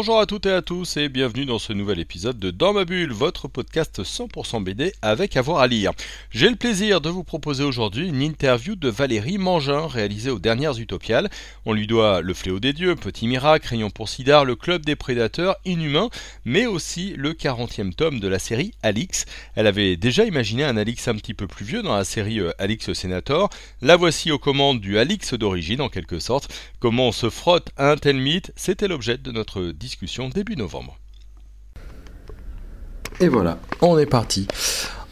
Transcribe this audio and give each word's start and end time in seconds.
Bonjour 0.00 0.18
à 0.18 0.24
toutes 0.24 0.46
et 0.46 0.52
à 0.52 0.62
tous 0.62 0.96
et 0.96 1.10
bienvenue 1.10 1.44
dans 1.44 1.58
ce 1.58 1.74
nouvel 1.74 1.98
épisode 1.98 2.38
de 2.38 2.50
Dans 2.50 2.72
ma 2.72 2.86
bulle, 2.86 3.12
votre 3.12 3.48
podcast 3.48 4.02
100% 4.02 4.64
BD 4.64 4.94
avec 5.02 5.36
avoir 5.36 5.58
à 5.58 5.66
lire. 5.66 5.92
J'ai 6.30 6.48
le 6.48 6.56
plaisir 6.56 7.02
de 7.02 7.10
vous 7.10 7.22
proposer 7.22 7.64
aujourd'hui 7.64 8.08
une 8.08 8.22
interview 8.22 8.76
de 8.76 8.88
Valérie 8.88 9.36
Mangin 9.36 9.86
réalisée 9.86 10.30
aux 10.30 10.38
dernières 10.38 10.78
Utopiales. 10.78 11.28
On 11.66 11.74
lui 11.74 11.86
doit 11.86 12.22
Le 12.22 12.32
Fléau 12.32 12.60
des 12.60 12.72
Dieux, 12.72 12.96
Petit 12.96 13.28
Miracle, 13.28 13.68
Rayon 13.68 13.90
pour 13.90 14.08
Sidar, 14.08 14.46
Le 14.46 14.56
Club 14.56 14.86
des 14.86 14.96
Prédateurs, 14.96 15.56
Inhumain, 15.66 16.08
mais 16.46 16.64
aussi 16.64 17.12
le 17.18 17.34
40e 17.34 17.92
tome 17.92 18.20
de 18.20 18.28
la 18.28 18.38
série 18.38 18.72
Alix. 18.82 19.26
Elle 19.54 19.66
avait 19.66 19.98
déjà 19.98 20.24
imaginé 20.24 20.64
un 20.64 20.78
Alix 20.78 21.08
un 21.08 21.14
petit 21.16 21.34
peu 21.34 21.46
plus 21.46 21.66
vieux 21.66 21.82
dans 21.82 21.94
la 21.94 22.04
série 22.04 22.40
euh, 22.40 22.52
Alix 22.58 22.90
Sénator. 22.94 23.50
La 23.82 23.96
voici 23.96 24.32
aux 24.32 24.38
commandes 24.38 24.80
du 24.80 24.96
Alix 24.96 25.34
d'origine 25.34 25.82
en 25.82 25.90
quelque 25.90 26.20
sorte. 26.20 26.50
Comment 26.78 27.08
on 27.08 27.12
se 27.12 27.28
frotte 27.28 27.68
à 27.76 27.90
un 27.90 27.96
tel 27.98 28.16
mythe, 28.16 28.50
c'était 28.56 28.88
l'objet 28.88 29.18
de 29.18 29.30
notre 29.30 29.60
discussion 29.60 29.89
début 30.34 30.56
novembre. 30.56 30.98
Et 33.20 33.28
voilà, 33.28 33.58
on 33.82 33.98
est 33.98 34.06
parti. 34.06 34.46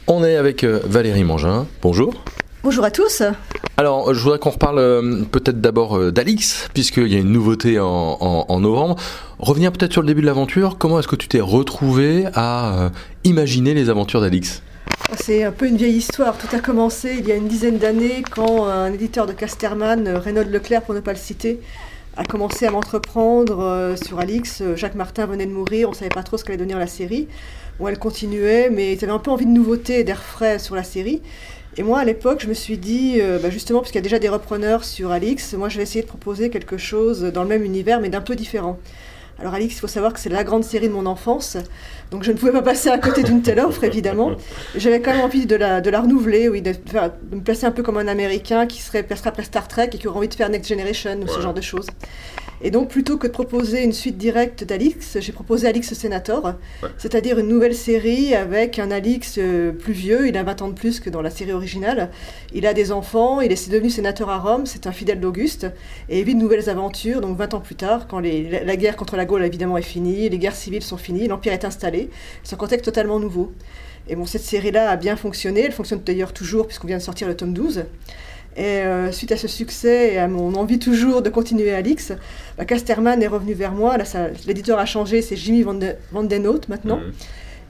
On 0.07 0.25
est 0.25 0.37
avec 0.37 0.65
euh, 0.65 0.81
Valérie 0.85 1.25
Mangin. 1.25 1.67
Bonjour. 1.83 2.15
Bonjour 2.63 2.85
à 2.85 2.91
tous. 2.91 3.23
Alors, 3.77 4.15
je 4.15 4.23
voudrais 4.23 4.39
qu'on 4.39 4.51
reparle 4.51 4.79
euh, 4.79 5.25
peut-être 5.31 5.61
d'abord 5.61 5.99
euh, 5.99 6.11
d'Alix, 6.11 6.69
puisqu'il 6.73 7.09
y 7.09 7.17
a 7.17 7.19
une 7.19 7.31
nouveauté 7.33 7.79
en, 7.79 8.61
novembre. 8.61 8.97
Revenir 9.39 9.73
peut-être 9.73 9.93
sur 9.93 10.03
le 10.03 10.07
début 10.09 10.23
de 10.23 10.27
l'aventure. 10.27 10.79
Comment 10.79 10.99
est-ce 10.99 11.09
que 11.09 11.17
tu 11.17 11.29
t'es 11.29 11.41
retrouvé 11.41 12.27
à 12.35 12.91
imaginer 13.25 13.75
les 13.75 13.91
aventures 13.91 14.21
d'Alix? 14.21 14.63
C'est 15.19 15.45
un 15.45 15.53
peu 15.53 15.67
une 15.67 15.77
vieille 15.77 15.97
histoire. 15.97 16.37
Tout 16.39 16.55
a 16.57 16.61
commencé 16.61 17.17
il 17.19 17.29
y 17.29 17.33
a 17.33 17.37
une 17.37 17.49
dizaine 17.49 17.79
d'années 17.79 18.23
quand 18.31 18.67
un 18.67 18.93
éditeur 18.93 19.27
de 19.27 19.33
Casterman, 19.33 20.09
Renaud 20.17 20.45
Leclerc 20.45 20.83
pour 20.83 20.95
ne 20.95 21.01
pas 21.01 21.13
le 21.13 21.19
citer, 21.19 21.61
a 22.17 22.25
commencé 22.25 22.67
à 22.67 22.71
m'entreprendre 22.71 23.61
euh, 23.61 23.97
sur 23.97 24.19
Alix. 24.19 24.61
Euh, 24.61 24.77
Jacques 24.77 24.95
Martin 24.95 25.27
venait 25.27 25.47
de 25.47 25.53
mourir, 25.53 25.89
on 25.89 25.93
ne 25.93 25.97
savait 25.97 26.09
pas 26.09 26.23
trop 26.23 26.37
ce 26.37 26.45
qu'allait 26.45 26.57
devenir 26.57 26.79
la 26.79 26.87
série. 26.87 27.29
Bon, 27.79 27.89
elle 27.89 27.99
continuait, 27.99 28.71
mais 28.71 28.95
ils 28.95 29.05
avaient 29.05 29.13
un 29.13 29.19
peu 29.19 29.31
envie 29.31 29.47
de 29.47 29.51
nouveautés, 29.51 30.05
d'air 30.05 30.23
frais 30.23 30.59
sur 30.59 30.75
la 30.75 30.83
série. 30.83 31.23
Et 31.77 31.85
moi, 31.85 32.01
à 32.01 32.05
l'époque, 32.05 32.41
je 32.43 32.49
me 32.49 32.55
suis 32.55 32.77
dit, 32.77 33.19
euh, 33.21 33.39
bah, 33.39 33.51
justement, 33.51 33.81
puisqu'il 33.81 33.99
y 33.99 34.01
a 34.01 34.03
déjà 34.03 34.19
des 34.19 34.29
repreneurs 34.29 34.85
sur 34.85 35.13
Alix, 35.13 35.55
moi, 35.55 35.69
je 35.69 35.77
vais 35.77 35.85
essayer 35.85 36.03
de 36.03 36.09
proposer 36.09 36.51
quelque 36.51 36.77
chose 36.77 37.23
dans 37.23 37.43
le 37.43 37.49
même 37.49 37.63
univers, 37.63 38.01
mais 38.01 38.09
d'un 38.09 38.21
peu 38.21 38.35
différent. 38.35 38.79
Alors 39.41 39.55
Alix, 39.55 39.77
il 39.77 39.79
faut 39.79 39.87
savoir 39.87 40.13
que 40.13 40.19
c'est 40.19 40.31
la 40.31 40.43
grande 40.43 40.65
série 40.65 40.89
de 40.89 40.93
mon 40.93 41.07
enfance, 41.07 41.57
donc 42.11 42.25
je 42.25 42.33
ne 42.33 42.37
pouvais 42.37 42.51
pas 42.51 42.63
passer 42.63 42.89
à 42.89 42.99
côté 42.99 43.23
d'une 43.23 43.41
telle 43.41 43.61
offre, 43.61 43.85
évidemment. 43.85 44.33
J'avais 44.77 45.01
quand 45.01 45.13
même 45.13 45.21
envie 45.21 45.47
de 45.47 45.55
la, 45.55 45.81
de 45.81 45.91
la 45.91 46.01
renouveler, 46.01 46.49
oui, 46.49 46.61
de, 46.61 46.73
me 47.31 47.41
placer 47.41 47.65
un 47.65 47.71
peu 47.71 47.85
comme 47.85 47.99
un 47.99 48.09
Américain 48.09 48.67
qui 48.67 48.83
serait 48.83 49.05
presque 49.05 49.29
après 49.29 49.45
Star 49.45 49.69
Trek 49.69 49.91
et 49.93 49.99
qui 49.99 50.09
aurait 50.09 50.19
envie 50.19 50.29
de 50.29 50.35
faire 50.35 50.49
Next 50.49 50.69
Generation 50.69 51.21
ou 51.23 51.29
ce 51.29 51.41
genre 51.41 51.55
de 51.55 51.61
choses. 51.61 51.87
Et 52.61 52.71
donc, 52.71 52.89
plutôt 52.89 53.19
que 53.19 53.27
de 53.27 53.33
proposer 53.33 53.85
une 53.85 53.93
suite 53.93 54.19
directe 54.19 54.65
d'Alix, 54.65 55.19
j'ai 55.21 55.33
proposé 55.33 55.69
Alix 55.69 55.95
Senator, 55.95 56.55
c'est-à-dire 56.97 57.39
une 57.39 57.49
nouvelle 57.49 57.75
série 57.75 58.35
avec 58.35 58.79
un 58.79 58.91
Alix 58.91 59.37
euh, 59.39 59.73
plus 59.73 59.93
vieux, 59.93 60.29
il 60.29 60.37
a 60.37 60.43
20 60.43 60.63
ans 60.63 60.69
de 60.69 60.75
plus 60.75 60.99
que 60.99 61.09
dans 61.09 61.23
la 61.23 61.31
série 61.31 61.53
originale. 61.53 62.11
Il 62.53 62.67
a 62.67 62.75
des 62.75 62.91
enfants, 62.91 63.41
il 63.41 63.53
est 63.53 63.71
devenu 63.71 63.91
sénateur 63.91 64.29
à 64.31 64.39
Rome, 64.39 64.67
c'est 64.67 64.87
un 64.87 64.93
fidèle 64.93 65.21
d'Auguste, 65.21 65.67
et 66.09 66.21
il 66.21 66.25
vit 66.25 66.35
de 66.35 66.41
nouvelles 66.41 66.69
aventures, 66.69 67.21
donc 67.21 67.37
20 67.37 67.55
ans 67.55 67.61
plus 67.61 67.77
tard, 67.77 68.07
quand 68.09 68.21
la 68.21 68.77
guerre 68.77 68.97
contre 68.97 69.17
la 69.17 69.25
Gaule 69.25 69.45
évidemment 69.45 69.79
est 69.79 69.83
finie, 69.83 70.29
les 70.29 70.39
guerres 70.39 70.57
civiles 70.57 70.83
sont 70.83 70.97
finies, 70.97 71.29
l'Empire 71.29 71.53
est 71.53 71.65
installé, 71.65 72.11
c'est 72.43 72.55
un 72.55 72.59
contexte 72.59 72.85
totalement 72.85 73.21
nouveau. 73.21 73.53
Et 74.09 74.17
bon, 74.17 74.27
cette 74.27 74.43
série-là 74.43 74.91
a 74.91 74.97
bien 74.97 75.17
fonctionné, 75.17 75.65
elle 75.65 75.73
fonctionne 75.73 76.01
d'ailleurs 76.05 76.33
toujours 76.33 76.67
puisqu'on 76.67 76.87
vient 76.87 76.97
de 76.97 77.03
sortir 77.03 77.29
le 77.29 77.37
tome 77.37 77.53
12. 77.53 77.85
Et 78.59 78.81
euh, 78.83 79.13
suite 79.13 79.31
à 79.31 79.37
ce 79.37 79.47
succès 79.47 80.15
et 80.15 80.19
à 80.19 80.27
mon 80.27 80.57
envie 80.57 80.81
toujours 80.81 81.23
de 81.23 81.31
continuer 81.31 81.73
Alix, 81.73 82.13
bah, 82.59 82.65
Casterman 82.65 83.23
est 83.23 83.29
revenu 83.29 83.53
vers 83.55 83.71
moi. 83.71 83.97
L'éditeur 84.49 84.81
a 84.81 84.85
changé, 84.85 85.23
c'est 85.23 85.37
Jimmy 85.37 85.63
Van, 85.63 85.75
Den 85.75 86.43
maintenant. 86.69 86.97
Mhm. 86.97 87.13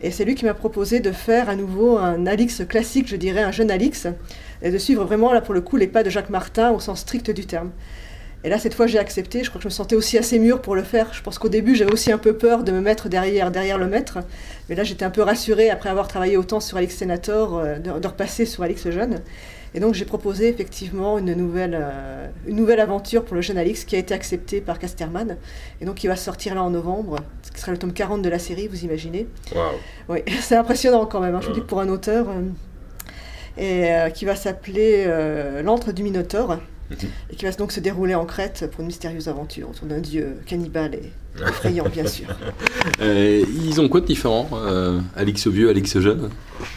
Et 0.01 0.11
c'est 0.11 0.25
lui 0.25 0.35
qui 0.35 0.47
m'a 0.47 0.55
proposé 0.55 1.01
de 1.01 1.13
faire 1.13 1.51
à 1.51 1.57
nouveau 1.57 1.99
un 1.99 2.27
Alix 2.27 2.63
classique, 2.67 3.07
je 3.07 3.17
dirais, 3.17 3.43
un 3.43 3.51
jeune 3.51 3.71
Alix, 3.71 4.07
et 4.63 4.71
de 4.71 4.79
suivre 4.79 5.05
vraiment, 5.05 5.33
là 5.35 5.43
pour 5.43 5.53
le 5.53 5.61
coup, 5.61 5.77
les 5.77 5.89
pas 5.89 6.03
de 6.03 6.09
Jacques 6.09 6.31
Martin 6.31 6.71
au 6.71 6.81
sens 6.81 7.01
strict 7.01 7.31
du 7.31 7.45
terme. 7.45 7.71
Et 8.45 8.49
là, 8.49 8.59
cette 8.59 8.75
fois, 8.75 8.87
j'ai 8.87 8.99
accepté. 8.99 9.43
Je 9.43 9.49
crois 9.49 9.59
que 9.59 9.65
je 9.65 9.69
me 9.69 9.73
sentais 9.73 9.97
aussi 9.97 10.17
assez 10.17 10.39
mûr 10.39 10.63
pour 10.63 10.77
le 10.77 10.83
faire. 10.83 11.13
Je 11.13 11.23
pense 11.23 11.39
qu'au 11.39 11.49
début, 11.49 11.75
j'avais 11.75 11.93
aussi 11.93 12.13
un 12.13 12.19
peu 12.19 12.35
peur 12.35 12.63
de 12.63 12.71
me 12.71 12.81
mettre 12.81 13.09
derrière, 13.09 13.51
derrière 13.51 13.79
le 13.79 13.89
maître. 13.89 14.19
Mais 14.69 14.77
là, 14.77 14.85
j'étais 14.85 15.05
un 15.05 15.11
peu 15.11 15.23
rassurée, 15.23 15.71
après 15.71 15.89
avoir 15.89 16.07
travaillé 16.07 16.37
autant 16.37 16.61
sur 16.61 16.77
Alix 16.77 16.97
Senator, 16.97 17.59
euh, 17.59 17.79
de, 17.79 17.99
de, 17.99 18.07
repasser 18.07 18.47
sur 18.47 18.63
Alix 18.63 18.89
Jeune. 18.91 19.23
Et 19.75 19.81
donc 19.81 19.93
j'ai 19.93 20.07
proposé 20.07 20.49
effectivement 20.49 21.19
une 21.19 21.35
nouvelle, 21.35 21.77
euh, 21.79 22.27
une 22.47 22.57
nouvelle 22.57 22.81
aventure 22.81 23.25
pour 23.25 23.35
le 23.35 23.43
jeune 23.43 23.59
Alix 23.59 23.85
qui 23.85 23.97
a 23.97 23.99
été 23.99 24.15
acceptée 24.15 24.63
par 24.63 24.79
Casterman. 24.79 25.37
Et 25.81 25.85
donc 25.85 26.03
il 26.05 26.07
va 26.07 26.17
sortir 26.17 26.55
là 26.55 26.63
en 26.63 26.71
novembre, 26.71 27.17
ce 27.43 27.51
qui 27.51 27.61
sera 27.61 27.73
le 27.73 27.79
tome 27.79 27.93
40 27.93 28.23
de 28.23 28.31
la 28.31 28.39
série, 28.39 28.67
vous 28.67 28.85
imaginez. 28.85 29.27
Oui, 30.09 30.21
c'est 30.41 30.57
impressionnant 30.57 31.05
quand 31.05 31.21
même, 31.21 31.35
hein, 31.35 31.41
je 31.43 31.49
vous 31.49 31.53
dis 31.53 31.61
que 31.61 31.67
pour 31.67 31.81
un 31.81 31.89
auteur. 31.89 32.29
Euh, 32.29 32.49
et 33.61 34.13
qui 34.13 34.25
va 34.25 34.37
s'appeler 34.37 35.05
L'antre 35.65 35.91
du 35.91 36.05
Minotaure. 36.05 36.59
Et 37.31 37.37
qui 37.37 37.45
va 37.45 37.53
donc 37.53 37.73
se 37.73 37.81
dérouler 37.81 38.15
en 38.15 38.25
Crète 38.25 38.69
pour 38.71 38.81
une 38.81 38.87
mystérieuse 38.87 39.29
aventure 39.29 39.71
autour 39.71 39.87
d'un 39.87 40.01
dieu 40.01 40.41
cannibale 40.47 40.95
et 40.95 41.13
effrayant, 41.47 41.89
bien 41.89 42.07
sûr. 42.07 42.27
Euh, 43.01 43.45
ils 43.65 43.81
ont 43.81 43.89
quoi 43.89 44.01
de 44.01 44.07
différent, 44.07 44.49
euh, 44.55 44.99
Alix 45.15 45.47
vieux, 45.47 45.69
Alix 45.69 45.99
jeune? 46.01 46.31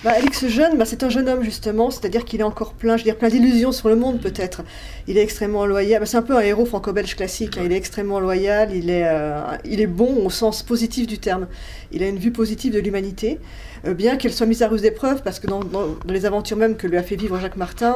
Bah, 0.04 0.12
Alix 0.16 0.48
jeune, 0.48 0.78
bah, 0.78 0.86
c'est 0.86 1.04
un 1.04 1.10
jeune 1.10 1.28
homme 1.28 1.44
justement, 1.44 1.90
c'est-à-dire 1.90 2.26
qu'il 2.26 2.40
est 2.40 2.44
encore 2.44 2.74
plein, 2.74 2.98
je 2.98 3.04
veux 3.04 3.06
dire, 3.06 3.18
plein 3.18 3.30
d'illusions 3.30 3.72
sur 3.72 3.90
le 3.90 3.96
monde 3.96 4.20
peut-être. 4.20 4.62
Il 5.08 5.18
est 5.18 5.24
extrêmement 5.24 5.66
loyal, 5.66 6.00
bah, 6.00 6.06
c'est 6.06 6.18
un 6.18 6.22
peu 6.22 6.36
un 6.36 6.42
héros 6.42 6.66
franco-belge 6.66 7.16
classique, 7.16 7.58
hein. 7.58 7.64
il 7.66 7.72
est 7.72 7.78
extrêmement 7.78 8.20
loyal, 8.20 8.70
il 8.76 8.90
est, 8.90 9.08
euh, 9.08 9.42
il 9.66 9.82
est 9.82 9.88
bon 9.88 10.26
au 10.26 10.30
sens 10.30 10.62
positif 10.62 11.08
du 11.08 11.18
terme. 11.18 11.48
Il 11.92 12.04
a 12.04 12.08
une 12.08 12.20
vue 12.20 12.32
positive 12.32 12.74
de 12.74 12.80
l'humanité. 12.80 13.40
Euh, 13.88 13.96
bien 13.96 14.16
qu'elle 14.16 14.32
soit 14.32 14.46
mise 14.46 14.62
à 14.62 14.68
rude 14.68 14.86
épreuve, 14.86 15.24
parce 15.24 15.40
que 15.40 15.48
dans, 15.48 15.62
les 16.08 16.26
aventures 16.28 16.58
même 16.58 16.76
que 16.78 16.86
lui 16.86 16.98
a 16.98 17.04
fait 17.04 17.16
vivre 17.16 17.40
Jacques 17.40 17.58
Martin, 17.58 17.96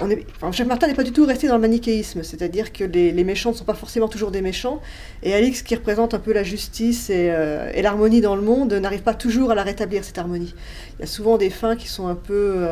on 0.00 0.10
est, 0.10 0.24
Jacques 0.52 0.66
Martin 0.66 0.86
n'est 0.86 0.94
pas 0.94 1.02
du 1.02 1.12
tout 1.12 1.26
resté 1.26 1.48
dans 1.48 1.56
le 1.56 1.60
manichéisme, 1.60 2.22
c'est-à-dire 2.22 2.72
que 2.72 2.84
les, 2.84 3.12
méchants 3.24 3.50
ne 3.50 3.56
sont 3.56 3.64
pas 3.64 3.74
forcément 3.74 4.08
toujours 4.08 4.30
des 4.30 4.40
méchants, 4.40 4.80
et 5.22 5.34
Alix, 5.34 5.62
qui 5.66 5.74
représente 5.74 6.14
un 6.14 6.18
peu 6.18 6.32
la 6.32 6.42
justice 6.42 7.10
et, 7.10 7.30
euh, 7.30 7.70
l'harmonie 7.82 8.20
dans 8.20 8.36
le 8.36 8.42
monde, 8.42 8.72
n'arrive 8.72 9.02
pas 9.02 9.14
toujours 9.14 9.50
à 9.50 9.54
la 9.54 9.62
rétablir, 9.62 10.04
cette 10.04 10.18
harmonie. 10.18 10.54
Il 10.98 11.00
y 11.00 11.04
a 11.04 11.06
souvent 11.06 11.36
des 11.36 11.50
fins 11.50 11.76
qui 11.76 11.88
sont 11.88 12.06
un 12.06 12.14
peu 12.14 12.66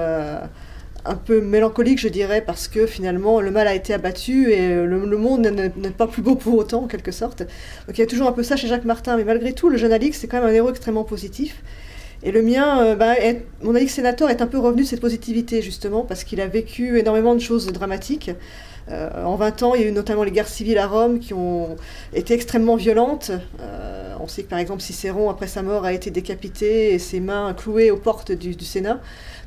un 1.06 1.16
peu 1.16 1.40
mélancoliques, 1.40 2.00
je 2.00 2.08
dirais, 2.08 2.42
parce 2.44 2.66
que 2.66 2.86
finalement 2.86 3.40
le 3.40 3.50
mal 3.50 3.68
a 3.68 3.74
été 3.74 3.92
abattu 3.92 4.52
et 4.52 4.74
le, 4.74 5.18
monde 5.18 5.46
n'est 5.76 5.90
pas 5.90 6.06
plus 6.06 6.22
beau 6.22 6.34
pour 6.34 6.54
autant, 6.56 6.84
en 6.84 6.86
quelque 6.86 7.12
sorte. 7.12 7.40
Donc 7.40 7.98
il 7.98 7.98
y 7.98 8.04
a 8.04 8.06
toujours 8.06 8.26
un 8.26 8.32
peu 8.32 8.42
ça 8.42 8.56
chez 8.56 8.68
Jacques 8.68 8.86
Martin, 8.86 9.16
mais 9.16 9.24
malgré 9.24 9.52
tout, 9.52 9.68
le 9.68 9.76
jeune 9.76 9.92
Alix, 9.92 10.18
c'est 10.18 10.28
quand 10.28 10.40
même 10.40 10.48
un 10.48 10.52
héros 10.52 10.70
extrêmement 10.70 11.04
positif. 11.04 11.62
Et 12.22 12.32
le 12.32 12.40
mien, 12.42 12.82
euh, 12.82 12.96
bah, 12.96 13.14
mon 13.62 13.74
Alix 13.74 13.92
Sénateur 13.92 14.30
est 14.30 14.40
un 14.40 14.46
peu 14.46 14.58
revenu 14.58 14.82
de 14.82 14.86
cette 14.86 15.00
positivité, 15.00 15.60
justement, 15.60 16.04
parce 16.04 16.24
qu'il 16.24 16.40
a 16.40 16.46
vécu 16.46 16.98
énormément 16.98 17.34
de 17.34 17.40
choses 17.40 17.66
dramatiques. 17.66 18.30
Euh, 18.90 19.24
en 19.24 19.36
20 19.36 19.62
ans, 19.62 19.74
il 19.74 19.80
y 19.80 19.84
a 19.84 19.88
eu 19.88 19.92
notamment 19.92 20.24
les 20.24 20.30
guerres 20.30 20.48
civiles 20.48 20.78
à 20.78 20.86
Rome 20.86 21.18
qui 21.18 21.32
ont 21.32 21.76
été 22.12 22.34
extrêmement 22.34 22.76
violentes. 22.76 23.30
Euh, 23.60 24.14
on 24.20 24.28
sait 24.28 24.42
que 24.42 24.48
par 24.48 24.58
exemple 24.58 24.82
Cicéron, 24.82 25.30
après 25.30 25.46
sa 25.46 25.62
mort, 25.62 25.84
a 25.84 25.92
été 25.92 26.10
décapité 26.10 26.94
et 26.94 26.98
ses 26.98 27.20
mains 27.20 27.54
clouées 27.54 27.90
aux 27.90 27.96
portes 27.96 28.32
du, 28.32 28.54
Sénat. 28.64 29.00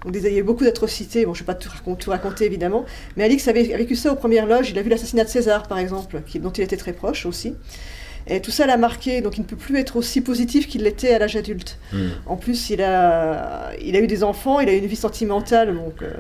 Donc 0.03 0.16
il 0.16 0.22
y 0.24 0.28
a 0.28 0.40
eu 0.40 0.44
beaucoup 0.44 0.64
d'atrocités. 0.64 1.26
Bon, 1.26 1.34
je 1.34 1.44
ne 1.44 1.47
vais 1.47 1.53
pas 1.53 1.59
tout, 1.96 2.09
raconter 2.09 2.46
évidemment, 2.46 2.86
mais 3.16 3.24
Alix 3.24 3.47
avait, 3.47 3.64
vécu 3.64 3.96
ça 3.96 4.12
aux 4.12 4.16
premières 4.16 4.47
loges. 4.47 4.72
Il 4.72 4.80
a 4.80 4.81
vu 4.81 4.90
l'assassinat 4.90 5.24
de 5.24 5.30
César, 5.30 5.68
par 5.68 5.78
exemple, 5.78 6.22
dont 6.36 6.52
il 6.52 6.64
était 6.64 6.78
très 6.78 6.94
proche 6.94 7.26
aussi. 7.26 7.56
Et 8.30 8.42
tout 8.42 8.52
ça 8.52 8.66
l'a 8.66 8.78
marqué, 8.78 9.22
donc 9.22 9.38
il 9.38 9.41
ne 9.41 9.46
peut 9.46 9.56
plus 9.56 9.78
être 9.78 9.96
aussi 9.96 10.22
positif 10.22 10.68
qu'il 10.68 10.84
l'était 10.84 11.14
à 11.14 11.20
l'âge 11.20 11.35
adulte. 11.35 11.78
Hmm. 11.94 12.09
En 12.26 12.35
plus, 12.35 12.70
il 12.70 12.82
a, 12.82 13.72
il 13.82 13.96
a 13.96 14.00
eu 14.00 14.08
des 14.08 14.24
enfants, 14.24 14.59
il 14.59 14.68
a 14.68 14.74
eu 14.74 14.78
une 14.78 14.85
vie 14.85 14.97
sentimentale 14.97 15.74
donc, 15.74 16.02
euh, 16.02 16.12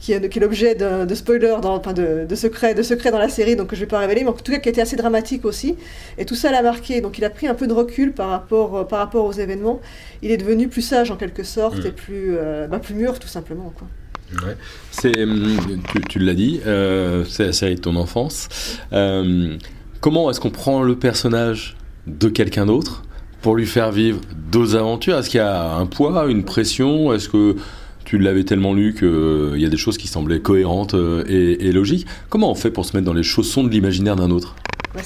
qui, 0.00 0.12
est, 0.12 0.28
qui 0.28 0.38
est 0.38 0.42
l'objet 0.42 0.74
de, 0.74 1.04
de 1.04 1.14
spoilers, 1.14 1.56
dans, 1.60 1.76
enfin 1.76 1.92
de, 1.92 2.26
de, 2.28 2.34
secrets, 2.36 2.74
de 2.74 2.82
secrets 2.82 3.10
dans 3.10 3.18
la 3.18 3.28
série, 3.28 3.56
donc 3.56 3.68
que 3.68 3.76
je 3.76 3.80
ne 3.80 3.86
vais 3.86 3.90
pas 3.90 3.98
révéler, 3.98 4.22
mais 4.22 4.30
en 4.30 4.34
tout 4.34 4.52
cas 4.52 4.58
qui 4.58 4.68
a 4.68 4.70
été 4.70 4.80
assez 4.80 4.96
dramatique 4.96 5.44
aussi. 5.44 5.76
Et 6.16 6.24
tout 6.24 6.36
ça 6.36 6.52
l'a 6.52 6.62
marqué, 6.62 7.00
donc 7.00 7.18
il 7.18 7.24
a 7.24 7.30
pris 7.30 7.48
un 7.48 7.54
peu 7.54 7.66
de 7.66 7.72
recul 7.72 8.12
par 8.12 8.30
rapport, 8.30 8.76
euh, 8.76 8.84
par 8.84 9.00
rapport 9.00 9.24
aux 9.24 9.32
événements. 9.32 9.80
Il 10.22 10.30
est 10.30 10.36
devenu 10.36 10.68
plus 10.68 10.82
sage 10.82 11.10
en 11.10 11.16
quelque 11.16 11.42
sorte 11.42 11.78
hmm. 11.78 11.86
et 11.86 11.90
plus, 11.90 12.36
euh, 12.36 12.68
bah, 12.68 12.78
plus 12.78 12.94
mûr 12.94 13.18
tout 13.18 13.28
simplement. 13.28 13.72
Quoi. 13.76 13.88
Ouais. 14.46 14.56
C'est, 14.92 15.12
tu, 15.12 16.00
tu 16.08 16.18
l'as 16.18 16.34
dit, 16.34 16.60
c'est 16.62 17.46
la 17.46 17.52
série 17.52 17.76
de 17.76 17.80
ton 17.80 17.96
enfance. 17.96 18.48
Comment 20.00 20.30
est-ce 20.30 20.38
qu'on 20.38 20.50
prend 20.50 20.84
le 20.84 20.94
personnage 20.94 21.76
de 22.06 22.28
quelqu'un 22.28 22.66
d'autre 22.66 23.02
pour 23.42 23.56
lui 23.56 23.66
faire 23.66 23.90
vivre 23.90 24.20
deux 24.52 24.76
aventures? 24.76 25.18
Est-ce 25.18 25.28
qu'il 25.28 25.38
y 25.38 25.42
a 25.42 25.74
un 25.74 25.86
poids, 25.86 26.26
une 26.28 26.44
pression? 26.44 27.12
Est-ce 27.12 27.28
que 27.28 27.56
tu 28.04 28.16
l'avais 28.16 28.44
tellement 28.44 28.74
lu 28.74 28.94
qu'il 28.94 29.08
euh, 29.08 29.58
y 29.58 29.66
a 29.66 29.68
des 29.68 29.76
choses 29.76 29.98
qui 29.98 30.06
semblaient 30.06 30.38
cohérentes 30.38 30.94
euh, 30.94 31.24
et, 31.26 31.72
logiques? 31.72 32.06
Comment 32.28 32.48
on 32.48 32.54
fait 32.54 32.70
pour 32.70 32.84
se 32.84 32.96
mettre 32.96 33.06
dans 33.06 33.12
les 33.12 33.24
chaussons 33.24 33.64
de 33.64 33.70
l'imaginaire 33.70 34.14
d'un 34.14 34.30
autre? 34.30 34.54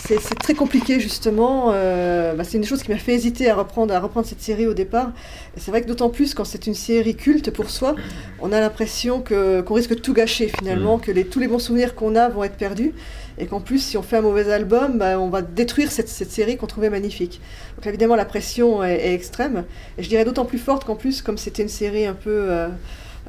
C'est 0.06 0.20
c'est 0.20 0.34
très 0.36 0.54
compliqué 0.54 1.00
justement. 1.00 1.70
euh, 1.72 2.34
bah, 2.34 2.44
c'est 2.44 2.54
une 2.54 2.62
des 2.62 2.66
choses 2.68 2.82
qui 2.82 2.90
m'a 2.90 2.98
fait 2.98 3.14
hésiter 3.14 3.50
à 3.50 3.54
reprendre, 3.54 3.92
à 3.92 4.00
reprendre 4.00 4.26
cette 4.26 4.40
série 4.40 4.66
au 4.66 4.74
départ. 4.74 5.12
Et 5.56 5.60
c'est 5.60 5.70
vrai 5.70 5.82
que 5.82 5.88
d'autant 5.88 6.08
plus 6.08 6.34
quand 6.34 6.44
c'est 6.44 6.66
une 6.66 6.74
série 6.74 7.16
culte 7.16 7.50
pour 7.50 7.68
soi, 7.68 7.96
on 8.40 8.52
a 8.52 8.60
l'impression 8.60 9.20
que 9.20 9.60
qu'on 9.60 9.74
risque 9.74 9.90
de 9.90 10.00
tout 10.00 10.14
gâcher 10.14 10.48
finalement, 10.48 10.98
que 10.98 11.10
les, 11.10 11.24
tous 11.24 11.40
les 11.40 11.48
bons 11.48 11.58
souvenirs 11.58 11.94
qu'on 11.94 12.14
a 12.14 12.28
vont 12.28 12.44
être 12.44 12.56
perdus. 12.56 12.92
Et 13.38 13.46
qu'en 13.46 13.60
plus, 13.60 13.82
si 13.82 13.96
on 13.96 14.02
fait 14.02 14.18
un 14.18 14.20
mauvais 14.20 14.52
album, 14.52 14.98
bah, 14.98 15.18
on 15.18 15.30
va 15.30 15.42
détruire 15.42 15.90
cette, 15.90 16.08
cette 16.08 16.30
série 16.30 16.56
qu'on 16.58 16.66
trouvait 16.66 16.90
magnifique. 16.90 17.40
Donc 17.76 17.86
évidemment, 17.86 18.14
la 18.14 18.26
pression 18.26 18.84
est, 18.84 18.96
est 19.06 19.14
extrême. 19.14 19.64
Et 19.98 20.02
je 20.02 20.08
dirais 20.08 20.24
d'autant 20.24 20.44
plus 20.44 20.58
forte 20.58 20.84
qu'en 20.84 20.96
plus, 20.96 21.22
comme 21.22 21.38
c'était 21.38 21.62
une 21.62 21.68
série 21.68 22.06
un 22.06 22.14
peu... 22.14 22.30
euh, 22.30 22.68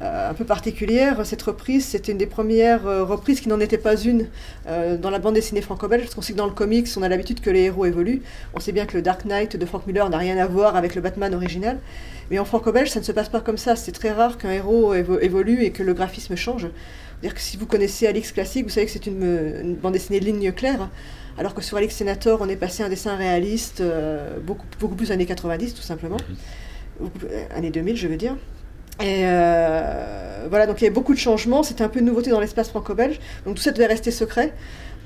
euh, 0.02 0.30
un 0.30 0.34
peu 0.34 0.44
particulière. 0.44 1.24
Cette 1.24 1.42
reprise, 1.42 1.84
c'était 1.84 2.12
une 2.12 2.18
des 2.18 2.26
premières 2.26 2.86
euh, 2.86 3.04
reprises 3.04 3.40
qui 3.40 3.48
n'en 3.48 3.60
était 3.60 3.78
pas 3.78 3.96
une 3.96 4.26
euh, 4.66 4.96
dans 4.96 5.10
la 5.10 5.18
bande 5.18 5.34
dessinée 5.34 5.60
franco-belge, 5.62 6.02
parce 6.02 6.14
qu'on 6.14 6.22
sait 6.22 6.32
que 6.32 6.38
dans 6.38 6.46
le 6.46 6.52
comics, 6.52 6.88
on 6.96 7.02
a 7.02 7.08
l'habitude 7.08 7.40
que 7.40 7.50
les 7.50 7.62
héros 7.62 7.84
évoluent. 7.86 8.22
On 8.54 8.60
sait 8.60 8.72
bien 8.72 8.86
que 8.86 8.96
le 8.96 9.02
Dark 9.02 9.24
Knight 9.24 9.56
de 9.56 9.66
Frank 9.66 9.86
Miller 9.86 10.08
n'a 10.10 10.18
rien 10.18 10.36
à 10.38 10.46
voir 10.46 10.74
avec 10.76 10.94
le 10.94 11.00
Batman 11.00 11.34
original. 11.34 11.78
Mais 12.30 12.38
en 12.38 12.44
franco-belge, 12.44 12.88
ça 12.90 13.00
ne 13.00 13.04
se 13.04 13.12
passe 13.12 13.28
pas 13.28 13.40
comme 13.40 13.58
ça. 13.58 13.76
C'est 13.76 13.92
très 13.92 14.10
rare 14.10 14.38
qu'un 14.38 14.50
héros 14.50 14.94
évo- 14.94 15.20
évolue 15.20 15.62
et 15.62 15.70
que 15.70 15.82
le 15.82 15.94
graphisme 15.94 16.34
change. 16.36 16.62
C'est-à-dire 17.20 17.34
que 17.34 17.40
si 17.40 17.56
vous 17.56 17.66
connaissez 17.66 18.06
Alix 18.06 18.32
classique, 18.32 18.64
vous 18.64 18.70
savez 18.70 18.86
que 18.86 18.92
c'est 18.92 19.06
une, 19.06 19.22
une 19.62 19.74
bande 19.76 19.92
dessinée 19.92 20.20
de 20.20 20.24
ligne 20.24 20.50
claire. 20.52 20.88
Alors 21.38 21.54
que 21.54 21.62
sur 21.62 21.76
Alix 21.76 21.94
Senator, 21.94 22.40
on 22.40 22.48
est 22.48 22.56
passé 22.56 22.82
à 22.82 22.86
un 22.86 22.88
dessin 22.88 23.16
réaliste, 23.16 23.82
beaucoup, 24.46 24.66
beaucoup 24.80 24.94
plus 24.94 25.10
années 25.12 25.26
90 25.26 25.74
tout 25.74 25.82
simplement. 25.82 26.16
Euh, 27.00 27.44
Années 27.56 27.70
2000, 27.70 27.96
je 27.96 28.08
veux 28.08 28.16
dire. 28.16 28.36
Et 29.00 29.22
euh, 29.24 30.46
voilà, 30.48 30.66
donc 30.66 30.80
il 30.80 30.84
y 30.84 30.86
avait 30.86 30.94
beaucoup 30.94 31.14
de 31.14 31.18
changements. 31.18 31.62
C'était 31.62 31.82
un 31.84 31.88
peu 31.88 31.98
une 32.00 32.06
nouveauté 32.06 32.30
dans 32.30 32.40
l'espace 32.40 32.68
franco-belge. 32.68 33.18
Donc 33.46 33.56
tout 33.56 33.62
ça 33.62 33.72
devait 33.72 33.86
rester 33.86 34.10
secret. 34.10 34.52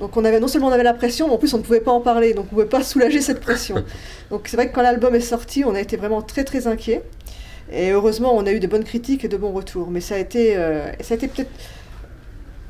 Donc 0.01 0.17
on 0.17 0.25
avait 0.25 0.39
non 0.41 0.47
seulement 0.49 0.69
on 0.69 0.73
avait 0.73 0.83
la 0.85 0.95
pression, 0.95 1.27
mais 1.29 1.35
en 1.35 1.39
plus 1.39 1.53
on 1.55 1.59
ne 1.59 1.63
pouvait 1.63 1.81
pas 1.81 1.91
en 1.93 2.01
parler. 2.01 2.35
Donc 2.35 2.45
on 2.53 2.57
ne 2.57 2.63
pouvait 2.63 2.67
pas 2.79 2.83
soulager 2.85 3.21
cette 3.21 3.41
pression. 3.41 3.77
Donc 4.31 4.47
c'est 4.49 4.57
vrai 4.57 4.69
que 4.69 4.75
quand 4.75 4.83
l'album 4.83 5.15
est 5.15 5.21
sorti, 5.21 5.65
on 5.65 5.75
a 5.75 5.81
été 5.81 5.97
vraiment 5.97 6.23
très 6.23 6.45
très 6.45 6.67
inquiets. 6.67 7.03
Et 7.71 7.91
heureusement, 7.91 8.35
on 8.35 8.47
a 8.47 8.53
eu 8.53 8.61
de 8.61 8.67
bonnes 8.67 8.85
critiques 8.85 9.25
et 9.25 9.29
de 9.29 9.37
bons 9.37 9.53
retours. 9.53 9.91
Mais 9.91 10.01
ça 10.01 10.15
a 10.15 10.19
été, 10.19 10.57
euh, 10.57 10.87
ça 11.01 11.15
a 11.15 11.17
été 11.17 11.29
peut-être. 11.29 11.51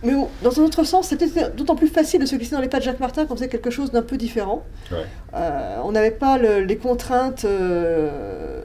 Mais 0.04 0.12
dans 0.42 0.60
un 0.60 0.62
autre 0.62 0.84
sens, 0.84 1.08
c'était 1.08 1.26
d'autant 1.56 1.74
plus 1.74 1.88
facile 1.88 2.20
de 2.20 2.26
se 2.26 2.36
glisser 2.36 2.54
dans 2.54 2.60
les 2.60 2.68
pas 2.68 2.78
de 2.78 2.84
Jacques 2.84 3.00
Martin 3.00 3.26
quand 3.26 3.34
on 3.34 3.36
faisait 3.36 3.48
quelque 3.48 3.70
chose 3.70 3.90
d'un 3.90 4.02
peu 4.02 4.16
différent. 4.16 4.64
Ouais. 4.92 4.98
Euh, 5.34 5.76
on 5.84 5.90
n'avait 5.92 6.12
pas 6.12 6.38
le- 6.38 6.60
les 6.60 6.76
contraintes 6.76 7.44
euh, 7.44 8.57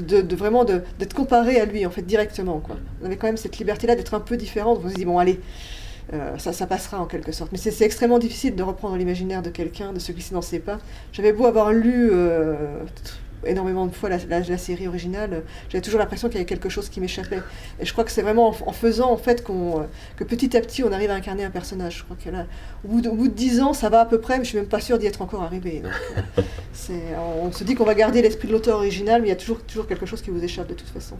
de, 0.00 0.36
vraiment 0.36 0.64
d'être 0.64 1.14
comparé 1.14 1.60
à 1.60 1.64
lui 1.64 1.86
en 1.86 1.90
fait 1.90 2.02
directement. 2.02 2.60
Quoi. 2.60 2.76
On 3.02 3.06
avait 3.06 3.16
quand 3.16 3.26
même 3.26 3.36
cette 3.36 3.58
liberté-là 3.58 3.96
d'être 3.96 4.14
un 4.14 4.20
peu 4.20 4.36
différent. 4.36 4.74
Donc 4.74 4.84
on 4.86 4.88
s'est 4.88 4.94
dit 4.94 5.04
bon 5.04 5.18
allez, 5.18 5.40
euh, 6.12 6.36
ça, 6.38 6.52
ça 6.52 6.66
passera 6.66 7.00
en 7.00 7.06
quelque 7.06 7.32
sorte. 7.32 7.52
Mais 7.52 7.58
c'est 7.58 7.70
c'est 7.70 7.84
extrêmement 7.84 8.18
difficile 8.18 8.54
de 8.54 8.62
reprendre 8.62 8.96
l'imaginaire 8.96 9.42
de 9.42 9.50
quelqu'un, 9.50 9.92
de 9.92 9.98
se 9.98 10.12
glisser 10.12 10.34
dans 10.34 10.42
ses 10.42 10.58
pas. 10.58 10.78
J'avais 11.12 11.32
beau 11.32 11.46
avoir 11.46 11.72
lu 11.72 12.10
euh, 12.12 12.80
énormément 13.46 13.86
de 13.86 13.94
fois 13.94 14.08
la, 14.08 14.18
la- 14.28 14.40
la 14.40 14.58
série 14.58 14.88
originale, 14.88 15.42
j'avais 15.68 15.82
toujours 15.82 16.00
l'impression 16.00 16.28
qu'il 16.28 16.36
y 16.36 16.38
avait 16.38 16.46
quelque 16.46 16.68
chose 16.68 16.88
qui 16.88 17.00
m'échappait. 17.00 17.42
Et 17.80 17.84
je 17.84 17.92
crois 17.92 18.04
que 18.04 18.10
c'est 18.10 18.22
vraiment 18.22 18.48
en, 18.48 18.56
en 18.68 18.72
faisant 18.72 19.10
en 19.10 19.16
fait 19.16 19.42
qu'on, 19.44 19.80
euh, 19.80 19.84
que 20.16 20.24
petit 20.24 20.56
à 20.56 20.60
petit 20.60 20.82
on 20.84 20.92
arrive 20.92 21.10
à 21.10 21.14
incarner 21.14 21.44
un 21.44 21.50
personnage. 21.50 21.98
Je 21.98 22.04
crois 22.04 22.16
que 22.22 22.30
là, 22.30 22.46
au 22.84 22.88
bout 22.88 23.28
de, 23.28 23.34
10 23.34 23.60
ans, 23.60 23.72
ça 23.72 23.88
va 23.88 24.00
à 24.00 24.06
peu 24.06 24.20
près, 24.20 24.38
mais 24.38 24.44
je 24.44 24.50
suis 24.50 24.58
même 24.58 24.66
pas 24.68 24.80
sûre 24.80 24.98
d'y 24.98 25.06
être 25.06 25.22
encore 25.22 25.42
arrivé. 25.42 25.80
Donc, 25.80 25.92
euh, 26.90 27.16
on 27.42 27.52
se 27.52 27.64
dit 27.64 27.74
qu'on 27.74 27.84
va 27.84 27.94
garder 27.94 28.22
l'esprit 28.22 28.48
de 28.48 28.52
l'auteur 28.52 28.76
original, 28.78 29.20
mais 29.22 29.28
il 29.28 29.30
y 29.30 29.34
a 29.34 29.36
toujours, 29.36 29.60
toujours 29.62 29.86
quelque 29.86 30.06
chose 30.06 30.22
qui 30.22 30.30
vous 30.30 30.42
échappe 30.42 30.68
de 30.68 30.74
toute 30.74 30.88
façon. 30.88 31.16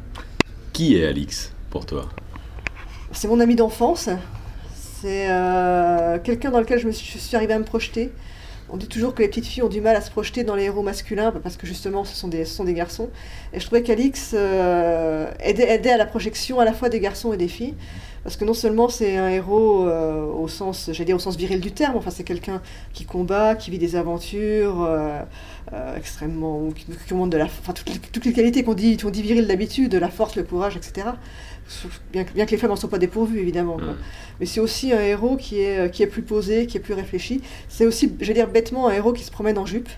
Qui 0.73 0.97
est 0.97 1.07
Alix 1.07 1.53
pour 1.71 1.87
toi? 1.87 2.09
C'est 3.13 3.29
mon 3.29 3.39
ami 3.41 3.55
d'enfance. 3.55 4.09
C'est 5.01 5.27
euh, 5.31 6.19
quelqu'un 6.19 6.51
dans 6.51 6.61
lequel 6.61 6.79
je, 6.79 6.87
me 6.87 6.93
suis, 6.93 7.13
je 7.13 7.19
suis 7.19 7.37
arrivée 7.37 7.53
à 7.53 7.59
me 7.59 7.65
projeter. 7.65 8.11
On 8.71 8.77
dit 8.77 8.89
toujours 8.89 9.15
que 9.15 9.23
les 9.23 9.29
petites 9.29 9.47
filles 9.47 9.63
ont 9.63 9.69
du 9.69 9.81
mal 9.81 9.95
à 9.95 10.01
se 10.01 10.11
projeter 10.11 10.43
dans 10.43 10.55
les 10.55 10.65
héros 10.65 10.83
masculins 10.83 11.33
parce 11.43 11.57
que 11.57 11.67
justement 11.67 12.05
ce 12.05 12.17
sont 12.17 12.29
des, 12.29 12.45
ce 12.45 12.55
sont 12.55 12.65
des 12.65 12.75
garçons. 12.75 13.11
Et 13.53 13.61
je 13.61 13.67
trouvais 13.67 13.83
qu'Alix 13.83 14.33
euh, 14.35 15.31
aidait, 15.41 15.69
aidait 15.69 15.91
à 15.91 15.97
la 15.97 16.07
projection 16.07 16.61
à 16.61 16.65
la 16.65 16.73
fois 16.73 16.89
des 16.89 17.01
garçons 17.01 17.33
et 17.33 17.37
des 17.37 17.49
filles. 17.49 17.75
Parce 18.23 18.39
que 18.39 18.47
non 18.47 18.55
seulement 18.55 18.89
c'est 18.89 19.19
un 19.19 19.29
héros 19.29 19.87
euh, 19.87 20.25
au 20.25 20.49
sens, 20.49 20.89
j'allais 20.91 21.05
dire 21.05 21.17
au 21.17 21.19
sens 21.19 21.37
viril 21.37 21.61
du 21.61 21.73
terme, 21.73 21.97
enfin 21.97 22.11
c'est 22.11 22.25
quelqu'un 22.25 22.63
qui 22.95 23.05
combat, 23.05 23.55
qui 23.55 23.71
vit 23.71 23.79
des 23.79 23.97
aventures 23.97 24.83
euh, 24.83 25.21
extrêmement, 25.95 26.71
qui, 26.71 26.87
qui 27.07 27.13
montre 27.13 27.31
de 27.31 27.37
la, 27.37 27.45
enfin 27.45 27.75
toutes 27.75 27.91
les, 27.91 27.99
toutes 27.99 28.25
les 28.25 28.33
qualités 28.33 28.65
qu'on 28.65 28.73
dit, 28.73 28.97
qu'on 28.97 29.11
dit 29.11 29.21
viril 29.21 29.47
d'habitude, 29.47 29.95
la 29.95 30.09
force, 30.09 30.37
le 30.37 30.43
courage, 30.43 30.75
etc. 30.75 31.09
Bien, 32.13 32.25
que- 32.25 32.33
bien 32.33 32.47
que 32.47 32.51
les 32.51 32.57
femmes 32.59 32.71
n'en 32.71 32.77
soient 32.77 32.91
pas 32.91 32.99
dépourvues 32.99 33.41
évidemment. 33.41 33.75
quoi. 33.77 33.93
Mm. 33.93 33.97
Mais 34.41 34.47
c'est 34.47 34.61
aussi 34.61 34.93
un 34.93 35.01
héros 35.01 35.37
qui 35.37 35.61
est, 35.61 35.91
qui 35.93 36.03
est 36.03 36.07
plus 36.07 36.23
posé, 36.23 36.67
qui 36.67 36.77
est 36.77 36.81
plus 36.81 36.95
réfléchi. 36.95 37.41
C'est 37.69 37.87
aussi, 37.87 38.13
je 38.21 38.27
vais 38.27 38.35
dire 38.35 38.49
bêtement, 38.49 38.89
un 38.89 38.93
héros 38.93 39.13
qui 39.13 39.25
se 39.25 39.31
promène 39.31 39.59
en 39.59 39.67
jupe. 39.67 39.89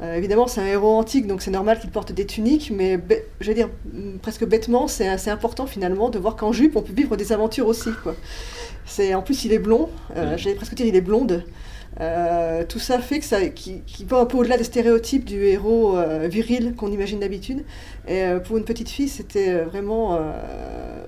Euh, 0.00 0.16
évidemment, 0.16 0.48
c'est 0.48 0.60
un 0.60 0.66
héros 0.66 0.96
antique, 0.96 1.26
donc 1.28 1.42
c'est 1.42 1.50
normal 1.52 1.78
qu'il 1.78 1.90
porte 1.90 2.10
des 2.12 2.26
tuniques, 2.26 2.72
mais 2.74 2.98
je 3.40 3.46
vais 3.46 3.54
dire 3.54 3.68
mm, 3.92 4.18
presque 4.20 4.44
bêtement, 4.44 4.88
c'est 4.88 5.06
assez 5.08 5.30
important 5.30 5.66
finalement 5.66 6.10
de 6.10 6.18
voir 6.18 6.34
qu'en 6.34 6.50
jupe, 6.52 6.74
on 6.76 6.82
peut 6.82 6.92
vivre 6.92 7.16
des 7.16 7.32
aventures 7.32 7.68
aussi. 7.68 7.90
Quoi. 8.02 8.16
C'est, 8.84 9.14
en 9.14 9.22
plus, 9.22 9.44
il 9.44 9.52
est 9.52 9.60
blond, 9.60 9.88
euh, 10.16 10.36
j'allais 10.36 10.56
presque 10.56 10.74
dire 10.74 10.86
il 10.86 10.96
est 10.96 11.00
blonde. 11.02 11.44
Euh, 12.00 12.64
tout 12.66 12.78
ça 12.78 12.98
fait 13.00 13.18
que 13.18 13.24
ça, 13.24 13.46
qui, 13.48 13.82
qui 13.86 14.04
va 14.04 14.18
un 14.20 14.24
peu 14.26 14.38
au-delà 14.38 14.56
des 14.56 14.64
stéréotypes 14.64 15.24
du 15.24 15.44
héros 15.44 15.96
euh, 15.96 16.26
viril 16.28 16.74
qu'on 16.74 16.90
imagine 16.90 17.20
d'habitude. 17.20 17.64
Et 18.08 18.22
euh, 18.22 18.40
pour 18.40 18.56
une 18.56 18.64
petite 18.64 18.88
fille, 18.88 19.08
c'était 19.08 19.62
vraiment, 19.62 20.18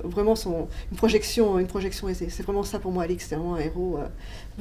vraiment 0.05 0.37
son, 0.37 0.69
une 0.91 0.97
projection, 0.97 1.59
une 1.59 1.67
projection 1.67 2.09
aisée. 2.09 2.29
C'est 2.29 2.43
vraiment 2.43 2.63
ça 2.63 2.79
pour 2.79 2.93
moi, 2.93 3.05
Alix. 3.05 3.27
C'est 3.29 3.37
vraiment 3.37 3.55
un 3.57 3.61
héros 3.61 3.99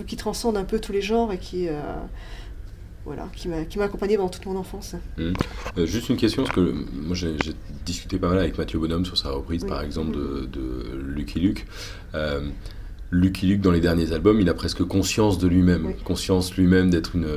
qui 0.08 0.16
transcende 0.16 0.58
un 0.58 0.64
peu 0.64 0.80
tous 0.80 0.92
les 0.94 1.02
genres 1.02 1.34
et 1.34 1.38
qui, 1.38 1.68
voilà, 3.06 3.28
qui 3.36 3.50
m'a, 3.50 3.66
qui 3.66 3.78
m'a 3.78 3.86
accompagné 3.86 4.16
pendant 4.16 4.30
toute 4.30 4.46
mon 4.46 4.56
enfance. 4.56 4.96
Euh, 5.20 5.34
juste 5.86 6.08
une 6.10 6.16
question, 6.16 6.44
parce 6.44 6.56
que 6.56 6.62
moi 6.94 7.16
j'ai 7.16 7.36
j'ai 7.44 7.54
discuté 7.86 8.18
pas 8.18 8.30
mal 8.30 8.40
avec 8.40 8.58
Mathieu 8.58 8.80
Bonhomme 8.80 9.06
sur 9.06 9.18
sa 9.18 9.30
reprise, 9.32 9.64
Oui. 9.64 9.70
par 9.70 9.82
exemple, 9.82 10.12
de, 10.16 10.46
de 10.52 10.96
Lucky 11.06 11.40
Luke. 11.42 11.66
Euh, 12.16 12.48
Lucky 13.14 13.46
Luke, 13.48 13.62
dans 13.62 13.72
les 13.72 13.80
derniers 13.80 14.12
albums, 14.12 14.42
il 14.42 14.50
a 14.50 14.54
presque 14.54 14.84
conscience 14.84 15.38
de 15.38 15.48
lui-même, 15.48 15.86
Oui. 15.86 15.94
conscience 16.04 16.56
lui-même 16.56 16.90
d'être 16.90 17.16
une, 17.16 17.28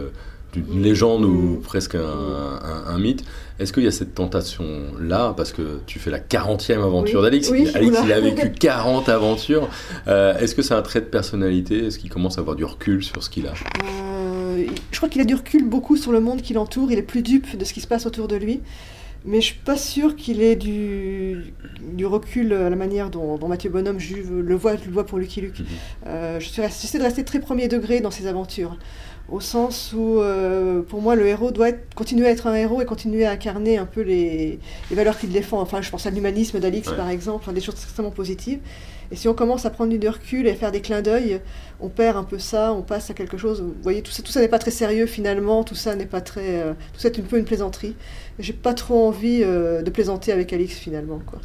légende 0.74 1.22
ou 1.26 1.60
presque 1.62 1.96
un, 1.96 2.00
un- 2.00 2.84
un 2.94 2.98
mythe. 2.98 3.22
Est-ce 3.58 3.74
qu'il 3.74 3.82
y 3.82 3.86
a 3.86 3.90
cette 3.90 4.14
tentation-là 4.14 5.34
Parce 5.36 5.52
que 5.52 5.80
tu 5.86 5.98
fais 5.98 6.10
la 6.10 6.18
40e 6.18 6.82
aventure 6.82 7.20
Oui. 7.20 7.24
d'Alix? 7.26 7.50
Oui, 7.50 7.68
Alix, 7.74 7.90
oula. 7.98 8.06
il 8.06 8.12
a 8.12 8.20
vécu 8.20 8.52
40 8.58 9.08
aventures. 9.10 9.68
Euh, 10.08 10.34
Est-ce 10.38 10.54
que 10.54 10.62
c'est 10.62 10.72
un 10.72 10.80
trait 10.80 11.00
de 11.02 11.06
personnalité? 11.06 11.84
Est-ce 11.86 11.98
qu'il 11.98 12.08
commence 12.08 12.38
à 12.38 12.40
avoir 12.40 12.56
du 12.56 12.64
recul 12.64 13.04
sur 13.04 13.22
ce 13.22 13.28
qu'il 13.28 13.46
a? 13.46 13.52
Euh, 13.84 14.64
je 14.90 14.96
crois 14.96 15.10
qu'il 15.10 15.20
a 15.20 15.24
du 15.26 15.34
recul 15.34 15.68
beaucoup 15.68 15.98
sur 15.98 16.10
le 16.10 16.20
monde 16.20 16.40
qui 16.40 16.54
l'entoure. 16.54 16.90
Il 16.90 16.98
est 16.98 17.02
plus 17.02 17.20
dupe 17.22 17.58
de 17.58 17.64
ce 17.66 17.74
qui 17.74 17.82
se 17.82 17.86
passe 17.86 18.06
autour 18.06 18.26
de 18.26 18.36
lui. 18.36 18.60
Mais 19.24 19.40
je 19.40 19.46
suis 19.46 19.58
pas 19.58 19.76
sûre 19.76 20.14
qu'il 20.14 20.40
ait 20.42 20.54
du, 20.56 21.52
du 21.82 22.06
recul 22.06 22.52
à 22.52 22.70
la 22.70 22.76
manière 22.76 23.10
dont, 23.10 23.36
dont 23.38 23.48
Mathieu 23.48 23.70
Bonhomme 23.70 23.98
le 24.30 24.54
voit, 24.54 24.74
le 24.74 24.92
voit 24.92 25.04
pour 25.06 25.18
Lucky 25.18 25.40
Luke. 25.40 25.58
Mhm. 25.60 25.66
Euh, 26.06 26.40
je 26.40 26.48
suis 26.48 26.62
j'essaie 26.62 26.98
de 26.98 27.02
rester 27.02 27.24
très 27.24 27.40
premier 27.40 27.66
degré 27.68 28.00
dans 28.00 28.10
ses 28.12 28.26
aventures. 28.26 28.76
Au 29.28 29.40
sens 29.40 29.92
où, 29.92 30.20
euh, 30.20 30.82
pour 30.82 31.02
moi, 31.02 31.16
le 31.16 31.26
héros 31.26 31.50
doit 31.50 31.70
être, 31.70 31.92
continuer 31.96 32.28
à 32.28 32.30
être 32.30 32.46
un 32.46 32.54
héros 32.54 32.80
et 32.80 32.84
continuer 32.84 33.26
à 33.26 33.32
incarner 33.32 33.76
un 33.76 33.86
peu 33.86 34.02
les, 34.02 34.60
les 34.88 34.96
valeurs 34.96 35.18
qu'il 35.18 35.30
défend. 35.30 35.60
Enfin, 35.60 35.82
je 35.82 35.90
pense 35.90 36.06
à 36.06 36.10
l'humanisme 36.10 36.60
d'Alix, 36.60 36.88
Ouais. 36.88 36.96
par 36.96 37.08
exemple, 37.08 37.38
enfin, 37.42 37.52
des 37.52 37.60
choses 37.60 37.74
extrêmement 37.74 38.12
positives. 38.12 38.60
Et 39.10 39.16
si 39.16 39.28
on 39.28 39.34
commence 39.34 39.66
à 39.66 39.70
prendre 39.70 39.96
du 39.96 40.08
recul 40.08 40.46
et 40.46 40.50
à 40.50 40.54
faire 40.54 40.72
des 40.72 40.80
clins 40.80 41.02
d'œil, 41.02 41.40
on 41.80 41.88
perd 41.88 42.16
un 42.16 42.24
peu 42.24 42.38
ça, 42.38 42.72
on 42.72 42.82
passe 42.82 43.10
à 43.10 43.14
quelque 43.14 43.36
chose. 43.36 43.60
Vous 43.60 43.74
voyez, 43.82 44.02
tout 44.02 44.10
ça, 44.10 44.22
tout 44.22 44.32
ça 44.32 44.40
n'est 44.40 44.48
pas 44.48 44.58
très 44.58 44.70
sérieux 44.70 45.06
finalement, 45.06 45.64
tout 45.64 45.74
ça 45.74 45.94
n'est 45.94 46.06
pas 46.06 46.20
très. 46.20 46.60
euh, 46.62 46.72
tout 46.92 47.00
ça 47.00 47.08
est 47.08 47.18
un 47.18 47.22
peu 47.22 47.38
une 47.38 47.44
plaisanterie. 47.44 47.96
J'ai 48.38 48.52
pas 48.52 48.74
trop 48.74 49.06
envie 49.06 49.40
euh, 49.42 49.82
de 49.82 49.90
plaisanter 49.90 50.32
avec 50.32 50.52
Alix 50.52 50.74
finalement. 50.74 51.20
Quoi. 51.26 51.40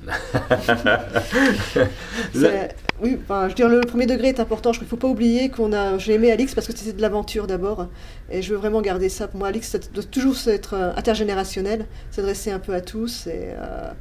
Oui, 3.01 3.17
enfin, 3.23 3.45
je 3.45 3.49
veux 3.49 3.55
dire, 3.55 3.67
le 3.67 3.81
premier 3.81 4.05
degré 4.05 4.27
est 4.27 4.39
important. 4.39 4.73
Je 4.73 4.79
qu'il 4.79 4.87
faut 4.87 4.95
pas 4.95 5.07
oublier 5.07 5.49
qu'on 5.49 5.73
a. 5.73 5.97
J'ai 5.97 6.13
aimé 6.13 6.31
Alix 6.31 6.53
parce 6.53 6.67
que 6.67 6.77
c'était 6.77 6.93
de 6.93 7.01
l'aventure 7.01 7.47
d'abord, 7.47 7.87
et 8.29 8.43
je 8.43 8.53
veux 8.53 8.59
vraiment 8.59 8.79
garder 8.81 9.09
ça. 9.09 9.27
Pour 9.27 9.39
moi, 9.39 9.47
Alix 9.47 9.69
ça 9.69 9.79
doit 9.91 10.03
toujours 10.03 10.35
être 10.47 10.75
euh, 10.75 10.93
intergénérationnel, 10.95 11.87
s'adresser 12.11 12.51
un 12.51 12.59
peu 12.59 12.75
à 12.75 12.81
tous. 12.81 13.25
Et 13.25 13.53
euh, 13.57 13.91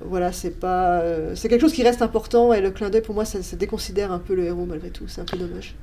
voilà, 0.00 0.32
c'est 0.32 0.58
pas, 0.58 1.00
euh, 1.00 1.32
c'est 1.34 1.48
quelque 1.48 1.60
chose 1.60 1.72
qui 1.72 1.82
reste 1.82 2.02
important. 2.02 2.52
Et 2.52 2.60
le 2.60 2.70
clin 2.70 2.90
d'œil, 2.90 3.02
pour 3.02 3.14
moi, 3.14 3.24
ça, 3.24 3.42
ça 3.42 3.56
déconsidère 3.56 4.12
un 4.12 4.18
peu 4.18 4.34
le 4.34 4.44
héros 4.44 4.66
malgré 4.66 4.90
tout. 4.90 5.04
C'est 5.08 5.20
un 5.20 5.24
peu 5.24 5.36
dommage. 5.36 5.74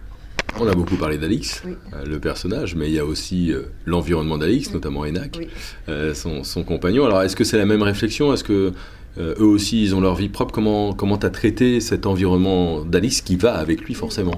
On 0.60 0.68
a 0.68 0.74
beaucoup 0.74 0.96
parlé 0.96 1.18
d'Alix, 1.18 1.62
Oui. 1.66 1.74
euh, 1.94 2.06
le 2.06 2.20
personnage, 2.20 2.76
mais 2.76 2.88
il 2.88 2.94
y 2.94 3.00
a 3.00 3.06
aussi 3.06 3.52
euh, 3.52 3.64
l'environnement 3.86 4.38
d'Alix, 4.38 4.68
Oui. 4.68 4.74
notamment 4.76 5.06
Enak, 5.06 5.38
Oui. 5.38 5.48
son, 6.16 6.44
son 6.44 6.64
compagnon. 6.64 7.06
Alors, 7.06 7.22
est-ce 7.24 7.36
que 7.36 7.44
c'est 7.44 7.58
la 7.58 7.66
même 7.66 7.82
réflexion? 7.82 8.34
Est-ce 8.34 8.44
que 8.44 8.72
eux 9.18 9.46
aussi, 9.46 9.84
ils 9.84 9.96
ont 9.96 10.02
leur 10.02 10.16
vie 10.16 10.30
propre. 10.30 10.54
Comment 10.54 10.94
comment 10.94 11.18
t'as 11.18 11.30
traité 11.30 11.80
cet 11.80 12.06
environnement 12.06 12.84
d'Alice 12.86 13.22
qui 13.22 13.36
va 13.36 13.56
avec 13.56 13.82
lui 13.82 13.94
forcément? 13.94 14.36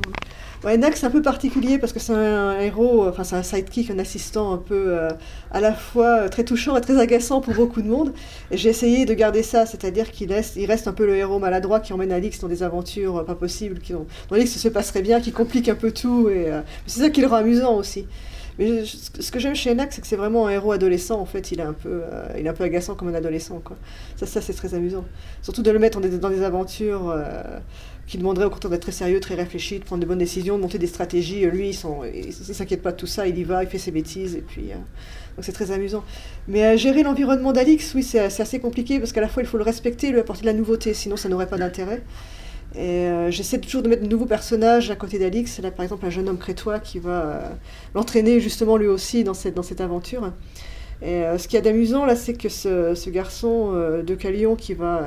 Ouais, 0.63 0.75
Nax 0.75 0.99
c'est 0.99 1.05
un 1.05 1.11
peu 1.11 1.21
particulier 1.21 1.77
parce 1.77 1.93
que 1.93 1.99
c'est 1.99 2.13
un 2.13 2.59
héros, 2.59 3.07
enfin 3.07 3.23
c'est 3.23 3.35
un 3.35 3.43
sidekick, 3.43 3.91
un 3.91 3.99
assistant 3.99 4.53
un 4.53 4.57
peu 4.57 4.97
à 5.51 5.61
la 5.61 5.71
fois 5.71 6.29
très 6.29 6.43
touchant 6.43 6.75
et 6.75 6.81
très 6.81 6.99
agaçant 6.99 7.41
pour 7.41 7.53
beaucoup 7.53 7.83
de 7.83 7.87
monde. 7.87 8.11
J'ai 8.51 8.69
essayé 8.69 9.05
de 9.05 9.13
garder 9.13 9.43
ça, 9.43 9.67
c'est-à-dire 9.67 10.09
qu'il 10.11 10.33
reste, 10.33 10.55
il 10.55 10.65
reste 10.65 10.87
un 10.87 10.93
peu 10.93 11.05
le 11.05 11.15
héros 11.15 11.37
maladroit 11.37 11.79
qui 11.79 11.93
emmène 11.93 12.11
Alix 12.11 12.39
dans 12.39 12.47
des 12.47 12.63
aventures 12.63 13.23
pas 13.23 13.35
possibles, 13.35 13.79
qui, 13.79 13.93
dans 13.93 14.05
Alix 14.31 14.57
se 14.57 14.67
passerait 14.67 15.03
bien, 15.03 15.21
qui 15.21 15.31
complique 15.31 15.69
un 15.69 15.75
peu 15.75 15.91
tout. 15.91 16.27
Et 16.27 16.47
c'est 16.87 17.01
ça 17.01 17.09
qui 17.11 17.21
le 17.21 17.27
rend 17.27 17.35
amusant 17.37 17.75
aussi. 17.75 18.07
Mais 18.59 18.85
ce 18.85 19.31
que 19.31 19.39
j'aime 19.39 19.55
chez 19.55 19.71
Enac, 19.71 19.93
c'est 19.93 20.01
que 20.01 20.07
c'est 20.07 20.15
vraiment 20.15 20.47
un 20.47 20.51
héros 20.51 20.71
adolescent. 20.71 21.19
En 21.19 21.25
fait, 21.25 21.51
il 21.51 21.59
est 21.59 21.63
un 21.63 21.73
peu, 21.73 22.01
euh, 22.03 22.27
il 22.37 22.45
est 22.45 22.49
un 22.49 22.53
peu 22.53 22.63
agaçant 22.63 22.95
comme 22.95 23.09
un 23.09 23.13
adolescent. 23.13 23.61
Quoi. 23.63 23.77
Ça, 24.15 24.25
ça 24.25 24.41
c'est 24.41 24.53
très 24.53 24.73
amusant. 24.73 25.05
Surtout 25.43 25.61
de 25.61 25.69
le 25.69 25.79
mettre 25.79 25.99
dans 25.99 26.07
des, 26.07 26.17
dans 26.17 26.29
des 26.29 26.41
aventures 26.41 27.09
euh, 27.09 27.59
qui 28.07 28.17
demanderaient 28.17 28.45
au 28.45 28.49
contraire 28.49 28.71
d'être 28.71 28.81
très 28.81 28.91
sérieux, 28.91 29.19
très 29.19 29.35
réfléchi, 29.35 29.79
de 29.79 29.83
prendre 29.83 30.01
de 30.01 30.07
bonnes 30.07 30.17
décisions, 30.17 30.57
de 30.57 30.61
monter 30.61 30.79
des 30.79 30.87
stratégies. 30.87 31.45
Lui, 31.45 31.69
il 31.69 32.33
s'inquiète 32.33 32.81
pas 32.81 32.91
de 32.91 32.97
tout 32.97 33.07
ça. 33.07 33.27
Il 33.27 33.37
y 33.37 33.43
va, 33.43 33.63
il 33.63 33.69
fait 33.69 33.77
ses 33.77 33.91
bêtises. 33.91 34.35
Et 34.35 34.41
puis, 34.41 34.71
euh, 34.71 34.75
donc 35.35 35.43
c'est 35.45 35.51
très 35.51 35.71
amusant. 35.71 36.03
Mais 36.47 36.77
gérer 36.79 37.03
l'environnement 37.03 37.53
d'Alix, 37.53 37.93
oui, 37.93 38.01
c'est 38.01 38.19
assez 38.19 38.59
compliqué 38.59 38.97
parce 38.99 39.11
qu'à 39.11 39.21
la 39.21 39.27
fois, 39.27 39.43
il 39.43 39.45
faut 39.47 39.57
le 39.57 39.63
respecter, 39.63 40.11
lui 40.11 40.19
apporter 40.19 40.41
de 40.41 40.47
la 40.47 40.53
nouveauté. 40.53 40.95
Sinon, 40.95 41.15
ça 41.15 41.29
n'aurait 41.29 41.47
pas 41.47 41.57
d'intérêt. 41.57 42.01
Et 42.75 42.79
euh, 42.79 43.31
j'essaie 43.31 43.59
toujours 43.59 43.81
de 43.81 43.89
mettre 43.89 44.03
de 44.03 44.07
nouveaux 44.07 44.25
personnages 44.25 44.91
à 44.91 44.95
côté 44.95 45.19
d'Alix. 45.19 45.59
Là, 45.59 45.71
par 45.71 45.83
exemple, 45.83 46.05
un 46.05 46.09
jeune 46.09 46.29
homme 46.29 46.37
crétois 46.37 46.79
qui 46.79 46.99
va 46.99 47.21
euh, 47.21 47.49
l'entraîner 47.95 48.39
justement 48.39 48.77
lui 48.77 48.87
aussi 48.87 49.23
dans 49.23 49.33
cette, 49.33 49.55
dans 49.55 49.63
cette 49.63 49.81
aventure. 49.81 50.31
Et 51.01 51.23
euh, 51.23 51.37
ce 51.37 51.47
qui 51.47 51.55
y 51.55 51.59
a 51.59 51.61
d'amusant 51.61 52.05
là, 52.05 52.15
c'est 52.15 52.33
que 52.33 52.49
ce, 52.49 52.95
ce 52.95 53.09
garçon 53.09 53.71
de 53.73 54.15
Calion 54.15 54.55
qui 54.55 54.73
va 54.73 55.03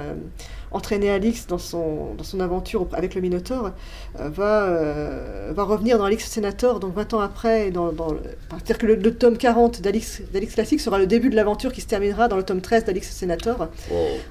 entraîner 0.73 1.11
Alix 1.11 1.47
dans 1.47 1.59
son, 1.59 2.15
dans 2.17 2.25
son 2.25 2.41
aventure 2.41 2.87
avec 2.93 3.15
le 3.15 3.21
Minotaure, 3.21 3.73
euh, 4.21 4.29
va, 4.29 4.65
euh, 4.65 5.53
va 5.55 5.65
revenir 5.65 5.99
dans 5.99 6.05
Alix 6.05 6.25
Sénator, 6.25 6.81
donc 6.81 6.95
20 6.95 7.15
ans 7.15 7.21
après. 7.21 7.71
Dans, 7.71 7.93
dans 7.93 8.09
C'est-à-dire 8.51 8.79
que 8.79 8.87
le, 8.87 9.15
tome 9.15 9.37
40 9.37 9.81
d'Alix 9.81 10.23
Classique 10.55 10.81
sera 10.81 10.99
le 10.99 11.07
début 11.07 11.31
de 11.31 11.37
l'aventure 11.37 11.73
qui 11.73 11.81
se 11.81 11.87
terminera 11.87 12.29
dans 12.29 12.37
le 12.37 12.43
tome 12.43 12.61
13 12.61 12.85
d'Alix 12.85 13.11
Sénator. 13.11 13.69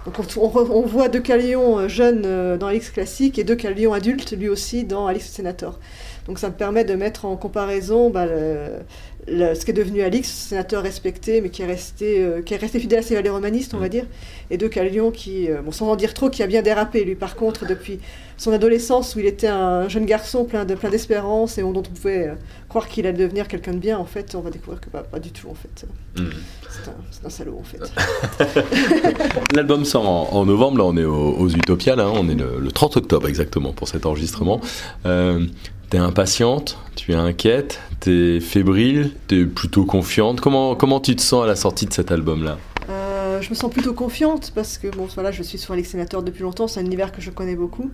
Donc 0.05 0.19
on, 0.37 0.51
on, 0.55 0.81
voit 0.81 1.09
deux 1.09 1.19
Calions 1.19 1.79
euh, 1.79 1.87
jeunes 1.87 2.57
dans 2.57 2.67
Alix 2.67 2.89
Classique 2.89 3.37
et 3.37 3.43
deux 3.43 3.55
Calions 3.55 3.93
adultes 3.93 4.31
lui 4.31 4.49
aussi 4.49 4.83
dans 4.83 5.07
Alix 5.07 5.29
Sénator. 5.29 5.79
Donc 6.27 6.39
ça 6.39 6.49
me 6.49 6.53
permet 6.53 6.85
de 6.85 6.93
mettre 6.93 7.25
en 7.25 7.35
comparaison 7.35 8.09
bah, 8.09 8.27
ce 9.27 9.65
qui 9.65 9.71
est 9.71 9.73
devenu 9.73 10.01
Alix, 10.01 10.29
sénateur 10.29 10.83
respecté, 10.83 11.41
mais 11.41 11.49
qui 11.49 11.61
est 11.61 11.65
resté, 11.65 12.23
euh, 12.23 12.41
qui 12.41 12.53
est 12.53 12.57
resté 12.57 12.79
fidèle 12.79 12.99
à 12.99 13.01
ses 13.01 13.15
valeurs 13.15 13.37
humanistes, 13.37 13.73
on 13.73 13.77
va 13.77 13.87
mm. 13.87 13.89
dire, 13.89 14.05
et 14.49 14.57
de 14.57 14.67
Calion 14.67 15.11
qui, 15.11 15.49
euh, 15.49 15.61
bon, 15.61 15.71
sans 15.71 15.89
en 15.89 15.95
dire 15.95 16.13
trop, 16.13 16.29
qui 16.29 16.41
a 16.41 16.47
bien 16.47 16.61
dérapé, 16.61 17.03
lui, 17.03 17.15
par 17.15 17.35
contre, 17.35 17.67
depuis 17.67 17.99
son 18.37 18.51
adolescence, 18.53 19.15
où 19.15 19.19
il 19.19 19.25
était 19.25 19.47
un 19.47 19.89
jeune 19.89 20.05
garçon 20.05 20.45
plein 20.45 20.63
de 20.63 20.73
plein 20.73 20.89
d'espérance 20.89 21.57
et 21.57 21.61
dont 21.61 21.73
on 21.75 21.81
pouvait 21.81 22.29
euh, 22.29 22.33
croire 22.69 22.87
qu'il 22.87 23.05
allait 23.05 23.17
devenir 23.17 23.47
quelqu'un 23.47 23.73
de 23.73 23.79
bien, 23.79 23.97
en 23.97 24.05
fait, 24.05 24.35
on 24.35 24.41
va 24.41 24.49
découvrir 24.49 24.79
que 24.79 24.89
pas 24.89 25.19
du 25.19 25.31
tout, 25.31 25.49
en 25.49 25.55
fait. 25.55 25.85
Mm. 26.17 26.29
C'est 26.69 27.25
un, 27.25 27.29
salaud, 27.29 27.59
en 27.59 27.63
fait. 27.63 27.79
L'album 29.53 29.85
sort 29.85 30.33
en, 30.33 30.45
novembre, 30.45 30.77
là, 30.77 30.85
on 30.85 30.97
est 30.97 31.05
aux, 31.05 31.49
Utopias, 31.49 31.95
là, 31.95 32.09
on 32.09 32.29
est 32.29 32.35
le, 32.35 32.71
30 32.71 32.97
octobre 32.97 33.27
exactement 33.27 33.73
pour 33.73 33.87
cet 33.87 34.05
enregistrement. 34.05 34.61
T'es 35.89 35.97
impatiente, 35.97 36.77
tu 36.95 37.13
es 37.13 37.15
inquiète, 37.15 37.79
t'es 37.99 38.39
fébrile, 38.39 39.11
t'es 39.27 39.45
plutôt 39.45 39.85
confiante. 39.85 40.39
Comment, 40.39 40.75
comment 40.75 40.99
tu 40.99 41.15
te 41.15 41.21
sens 41.21 41.43
à 41.43 41.47
la 41.47 41.55
sortie 41.55 41.87
de 41.87 41.93
cet 41.93 42.11
album-là? 42.11 42.59
Je 43.49 43.55
me 43.55 43.57
sens 43.57 43.71
plutôt 43.71 43.93
confiante 43.93 44.51
parce 44.53 44.77
que 44.77 44.87
bon, 44.89 45.07
voilà, 45.15 45.31
je 45.31 45.41
suis 45.41 45.57
sur 45.57 45.73
Sénateur 45.83 46.21
depuis 46.21 46.43
longtemps, 46.43 46.67
c'est 46.67 46.81
un 46.81 46.85
univers 46.85 47.11
que 47.11 47.19
je 47.19 47.31
connais 47.31 47.55
beaucoup. 47.55 47.89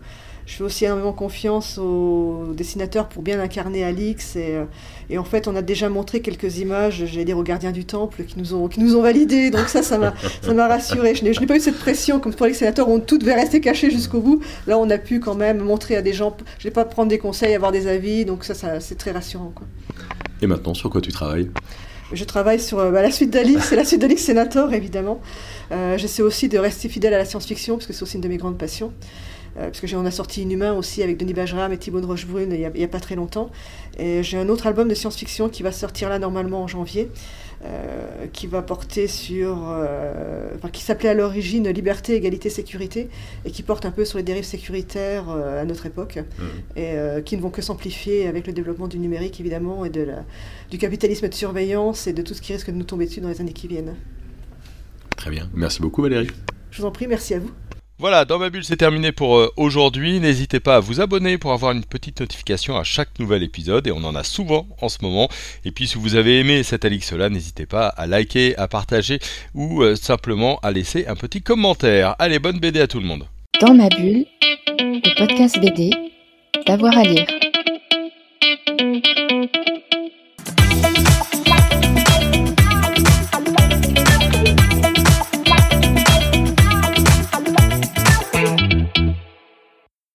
Je 0.46 0.56
fais 0.56 0.64
aussi 0.66 0.84
énormément 0.84 1.14
confiance 1.14 1.78
aux 1.78 2.48
dessinateurs 2.54 3.08
pour 3.08 3.24
bien 3.24 3.40
incarner 3.40 3.86
Alix. 3.86 4.36
Et, 4.36 4.58
euh, 5.10 5.18
en 5.18 5.24
fait, 5.24 5.48
on 5.48 5.56
a 5.56 5.62
déjà 5.62 5.88
montré 5.88 6.20
quelques 6.20 6.58
images, 6.58 7.06
j'allais 7.06 7.24
dire 7.24 7.38
aux 7.38 7.44
gardiens 7.44 7.72
du 7.72 7.86
temple, 7.86 8.26
qui 8.26 8.38
nous 8.38 8.54
ont, 8.54 8.68
qui 8.68 8.82
nous 8.82 8.98
ont. 8.98 9.02
Donc 9.02 9.70
ça, 9.70 9.82
ça 9.82 9.98
m'a, 9.98 10.14
ça 10.42 10.54
m'a 10.54 10.68
rassuré. 10.68 11.16
Je 11.16 11.24
n'ai, 11.24 11.32
je 11.32 11.40
n'ai 11.40 11.48
pas 11.48 11.56
eu 11.56 11.62
cette 11.62 11.80
pression 11.80 12.20
comme 12.20 12.34
pour 12.34 12.48
Sénateur 12.48 12.90
où 12.90 13.00
tout 13.00 13.18
devait 13.18 13.36
rester 13.36 13.62
caché 13.62 13.90
jusqu'au 13.90 14.20
bout. 14.20 14.42
Là, 14.68 14.78
on 14.78 14.90
a 14.90 14.98
pu 14.98 15.22
quand 15.22 15.36
même 15.36 15.60
montrer 15.60 15.96
à 15.96 16.02
des 16.02 16.12
gens. 16.12 16.36
Je 16.60 16.68
n'ai 16.68 16.74
pas 16.74 16.84
prendre 16.84 17.08
des 17.08 17.18
conseils, 17.18 17.56
avoir 17.56 17.72
des 17.72 17.88
avis. 17.88 18.26
Donc 18.26 18.44
ça, 18.44 18.56
ça 18.56 18.82
c'est 18.82 18.96
très 18.96 19.12
rassurant. 19.12 19.54
Et 20.42 20.48
maintenant, 20.48 20.74
sur 20.74 20.90
quoi 20.90 21.00
tu 21.00 21.14
travailles? 21.14 21.50
Je 22.14 22.24
travaille 22.24 22.60
sur 22.60 22.80
euh, 22.80 22.92
bah, 22.92 23.02
la 23.02 23.12
suite 23.12 23.32
d'Alix 23.32 23.72
et 23.72 23.76
la 23.76 23.86
suite 23.86 24.02
d'Alix 24.02 24.24
Sénator, 24.24 24.74
évidemment. 24.74 25.22
Euh, 25.72 25.98
j'essaie 25.98 26.22
aussi 26.22 26.50
de 26.50 26.58
rester 26.58 26.90
fidèle 26.90 27.14
à 27.14 27.18
la 27.18 27.26
science-fiction, 27.26 27.76
parce 27.76 27.88
que 27.88 27.94
c'est 27.94 28.04
aussi 28.04 28.16
une 28.16 28.22
de 28.22 28.28
mes 28.28 28.38
grandes 28.38 28.58
passions. 28.58 28.94
Euh, 29.58 29.68
parce 29.68 29.80
que 29.80 29.88
j'en 29.88 30.06
a 30.06 30.12
sorti 30.12 30.42
Inhumain 30.42 30.74
aussi 30.74 31.02
avec 31.02 31.18
Denis 31.18 31.34
Bajram 31.34 31.72
et 31.72 31.78
Thibaut 31.78 32.02
de 32.02 32.06
Rochebrune 32.06 32.52
il 32.52 32.60
n'y 32.60 32.84
a, 32.84 32.88
pas 32.88 33.00
très 33.00 33.16
longtemps. 33.16 33.50
Et 33.98 34.22
j'ai 34.22 34.38
un 34.38 34.50
autre 34.50 34.68
album 34.68 34.90
de 34.90 34.94
science-fiction 34.94 35.48
qui 35.48 35.64
va 35.64 35.72
sortir 35.72 36.10
là 36.10 36.20
normalement 36.20 36.62
en 36.62 36.68
janvier, 36.68 37.10
euh, 37.66 38.28
qui 38.32 38.48
va 38.48 38.62
porter 38.62 39.08
sur. 39.08 39.58
Euh, 39.68 40.50
enfin, 40.56 40.70
qui 40.70 40.82
s'appelait 40.82 41.10
à 41.10 41.14
l'origine 41.14 41.68
Liberté, 41.70 42.16
Égalité, 42.16 42.50
Sécurité, 42.50 43.10
et 43.44 43.52
qui 43.52 43.64
porte 43.64 43.86
un 43.86 43.92
peu 43.92 44.06
sur 44.06 44.18
les 44.18 44.24
dérives 44.24 44.46
sécuritaires 44.46 45.30
à 45.30 45.66
notre 45.66 45.86
époque, 45.86 46.18
mmh. 46.18 46.80
et 46.80 46.96
qui 47.24 47.38
ne 47.38 47.42
vont 47.42 47.50
que 47.50 47.62
s'amplifier 47.62 48.28
avec 48.28 48.48
le 48.48 48.54
développement 48.54 48.88
du 48.88 49.00
numérique 49.00 49.40
évidemment, 49.40 49.86
et 49.86 49.90
de 49.90 50.02
la, 50.02 50.24
du 50.70 50.78
capitalisme 50.78 51.28
de 51.28 51.34
surveillance 51.34 52.08
et 52.08 52.14
de 52.14 52.22
tout 52.22 52.34
ce 52.34 52.42
qui 52.42 52.54
risque 52.54 52.70
de 52.70 52.76
nous 52.76 52.84
tomber 52.84 53.06
dessus 53.06 53.22
dans 53.22 53.30
les 53.30 53.42
années 53.42 53.54
qui 53.54 53.68
viennent. 53.68 53.96
Très 55.18 55.32
bien. 55.32 55.50
Merci 55.54 55.82
beaucoup 55.82 56.02
Valérie. 56.02 56.30
Je 56.72 56.82
vous 56.82 56.88
en 56.88 56.92
prie, 56.92 57.08
merci 57.08 57.34
à 57.34 57.40
vous. 57.40 57.52
Voilà, 57.98 58.26
dans 58.26 58.40
ma 58.40 58.50
bulle, 58.50 58.66
c'est 58.66 58.76
terminé 58.76 59.14
pour 59.14 59.38
euh, 59.38 59.50
aujourd'hui. 59.56 60.20
N'hésitez 60.20 60.60
pas 60.60 60.76
à 60.76 60.80
vous 60.82 61.00
abonner 61.00 61.38
pour 61.38 61.54
avoir 61.54 61.72
une 61.72 61.86
petite 61.86 62.20
notification 62.20 62.76
à 62.76 62.84
chaque 62.84 63.20
nouvel 63.20 63.42
épisode, 63.42 63.88
et 63.88 63.92
on 63.94 64.04
en 64.04 64.16
a 64.16 64.24
souvent 64.24 64.68
en 64.82 64.90
ce 64.90 64.98
moment. 65.02 65.30
Et 65.64 65.72
puis, 65.72 65.88
si 65.88 65.98
vous 65.98 66.16
avez 66.16 66.40
aimé 66.40 66.64
cette 66.64 66.84
Alix-là, 66.84 67.30
n'hésitez 67.30 67.66
pas 67.66 67.88
à 67.88 68.06
liker, 68.06 68.58
à 68.58 68.68
partager 68.68 69.20
ou 69.54 69.82
euh, 69.82 69.96
simplement 69.96 70.60
à 70.62 70.74
laisser 70.74 71.08
un 71.08 71.16
petit 71.16 71.42
commentaire. 71.42 72.16
Allez, 72.20 72.40
bonne 72.40 72.60
BD 72.60 72.82
à 72.82 72.88
tout 72.88 73.00
le 73.00 73.06
monde. 73.06 73.28
Dans 73.62 73.74
ma 73.74 73.88
bulle, 73.88 74.26
le 74.78 75.18
podcast 75.18 75.58
BD, 75.62 75.92
d'avoir 76.68 76.98
à 76.98 77.04
lire. 77.04 77.28